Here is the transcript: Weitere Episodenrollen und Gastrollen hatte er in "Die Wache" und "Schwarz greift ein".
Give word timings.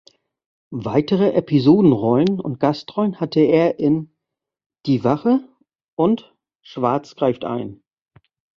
Weitere 0.73 1.33
Episodenrollen 1.33 2.39
und 2.39 2.59
Gastrollen 2.59 3.19
hatte 3.19 3.41
er 3.41 3.77
in 3.77 4.11
"Die 4.87 5.03
Wache" 5.03 5.47
und 5.95 6.33
"Schwarz 6.63 7.15
greift 7.15 7.45
ein". 7.45 7.83